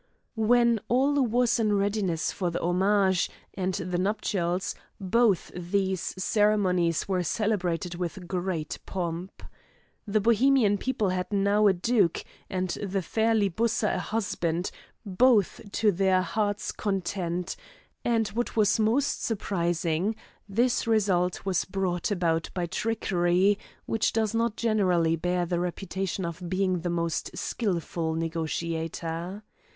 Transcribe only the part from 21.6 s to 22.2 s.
brought